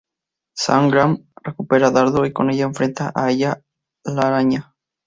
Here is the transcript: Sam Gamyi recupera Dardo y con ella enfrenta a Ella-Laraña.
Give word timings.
Sam 0.63 0.83
Gamyi 0.89 1.27
recupera 1.43 1.91
Dardo 1.91 2.25
y 2.25 2.33
con 2.33 2.49
ella 2.49 2.63
enfrenta 2.63 3.11
a 3.13 3.29
Ella-Laraña. 3.29 4.73